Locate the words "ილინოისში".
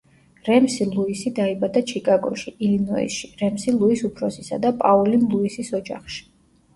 2.67-3.29